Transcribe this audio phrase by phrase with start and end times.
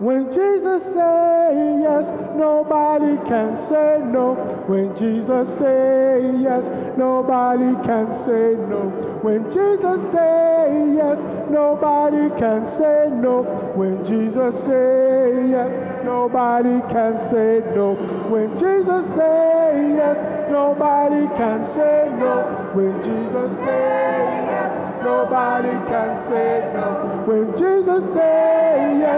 [0.00, 4.32] When Jesus say yes, nobody can say no.
[4.66, 6.64] When Jesus say yes,
[6.96, 8.88] nobody can say no.
[9.20, 11.18] When Jesus say yes,
[11.50, 13.42] nobody can say no.
[13.76, 15.70] When Jesus say yes,
[16.02, 17.92] nobody can say no.
[18.32, 20.16] When Jesus say yes,
[20.50, 22.40] nobody can say no.
[22.72, 27.22] When Jesus say yes, nobody can say no.
[27.26, 28.59] When Jesus say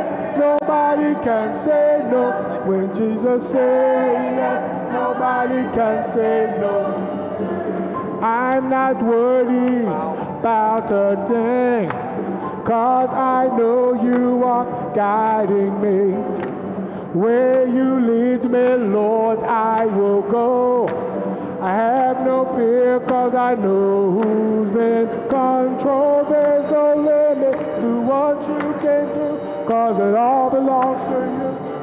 [0.02, 2.62] yes, nobody can say no.
[2.66, 8.18] When Jesus say yes, nobody can say no.
[8.22, 11.88] I'm not worried about a thing,
[12.64, 16.14] cause I know you are guiding me.
[17.12, 20.86] Where you lead me, Lord, I will go.
[21.60, 26.24] I have no fear, cause I know who's in control.
[26.24, 26.94] There's no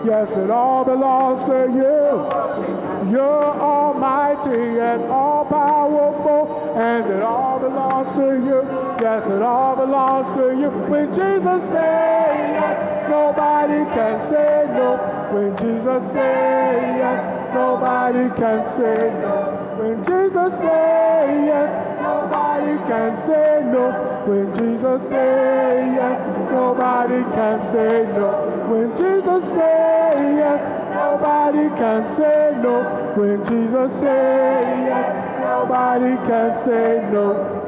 [0.09, 3.11] Yes, it all belongs to you.
[3.11, 8.78] You're almighty and all powerful, and it all belongs to you.
[9.01, 10.69] Yes, it all belongs to you.
[10.91, 14.97] When Jesus says yes, nobody can say no.
[15.31, 19.55] When Jesus says yes, nobody can say no.
[19.79, 23.91] When Jesus say yes, nobody can say no.
[24.27, 28.27] When Jesus say yes, nobody can say no.
[28.67, 32.83] When Jesus say yes, nobody can say no.
[33.15, 34.59] When Jesus say
[34.91, 37.58] yes, nobody can say no.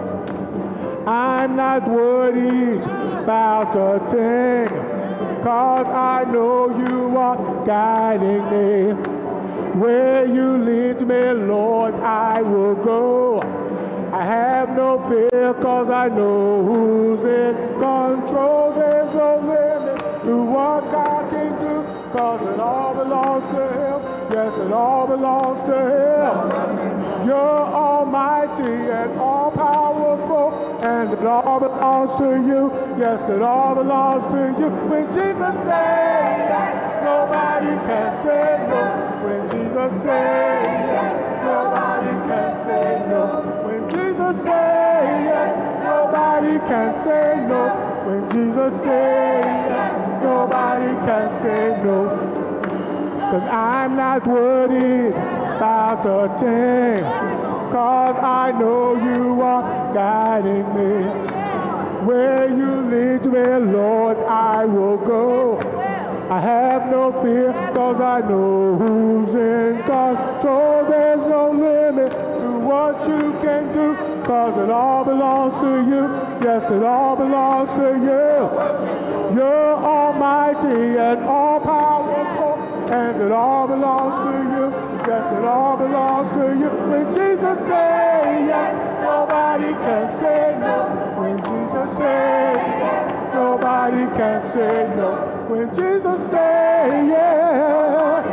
[1.07, 4.67] I'm not worried about a thing,
[5.41, 8.93] cause I know you are guiding me.
[9.79, 13.41] Where you lead me, Lord, I will go.
[14.13, 18.73] I have no fear, cause I know who's in control.
[18.73, 24.01] There's no limit to what God can do, cause it all belongs to Him.
[24.33, 27.27] Yes, it all belongs to Him.
[27.27, 29.80] You're almighty and all powerful,
[30.83, 32.71] and it all belongs to you.
[32.97, 34.69] Yes, it all belongs to you.
[34.89, 38.81] When Jesus said yes, nobody can say no.
[39.25, 43.23] When Jesus said yes, nobody can say no.
[43.65, 47.63] When Jesus said yes, nobody can say no.
[48.07, 52.39] When Jesus said yes, nobody can say no.
[53.31, 57.50] Cause I'm not worried about a thing.
[57.71, 61.07] Cause I know you are guiding me.
[62.05, 65.57] Where you lead me, Lord, I will go.
[66.29, 70.85] I have no fear, cause I know who's in control.
[70.89, 76.07] There's no limit to what you can do, cause it all belongs to you.
[76.43, 79.35] Yes, it all belongs to you.
[79.37, 84.90] You're almighty and all powerful, and it all belongs to you.
[85.07, 86.69] Yes, it all belongs to you.
[86.89, 90.75] When Jesus say yes, nobody can say no.
[91.19, 95.09] When Jesus say yes, nobody can say no.
[95.49, 98.25] When Jesus say yes,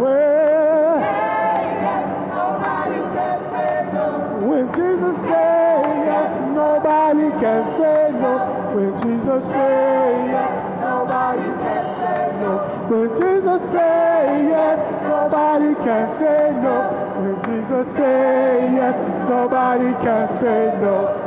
[0.00, 1.00] well,
[4.48, 8.32] when Jesus say yes, nobody can say no.
[8.74, 10.71] When Jesus say yes,
[11.12, 12.86] nobody can say no.
[12.88, 16.76] When Jesus say yes, nobody can say no.
[17.20, 21.21] When Jesus say yes, nobody can say no.